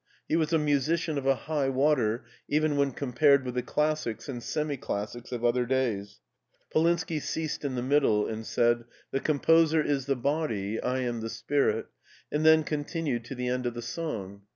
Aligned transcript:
He 0.27 0.35
was 0.35 0.51
a 0.51 0.57
musician 0.57 1.19
of 1.19 1.27
a 1.27 1.35
high 1.35 1.69
water, 1.69 2.25
even 2.49 2.75
when 2.75 2.89
compared 2.91 3.45
with 3.45 3.53
the 3.53 3.61
classics 3.61 4.27
and 4.27 4.41
semi 4.41 4.75
classics 4.75 5.31
of 5.31 5.45
other 5.45 5.63
days. 5.63 6.21
Polinski 6.75 7.21
ceased 7.21 7.63
in 7.63 7.75
the 7.75 7.83
middle, 7.83 8.25
and 8.27 8.43
said," 8.43 8.85
The 9.11 9.19
composer 9.19 9.79
is 9.83 10.07
the 10.07 10.15
body, 10.15 10.81
I 10.81 11.01
am 11.01 11.21
the 11.21 11.29
spirit," 11.29 11.85
and 12.31 12.43
then 12.43 12.63
continued 12.63 13.25
to 13.25 13.35
the 13.35 13.47
end 13.49 13.67
of 13.67 13.75
the 13.75 13.83
song. 13.83 14.41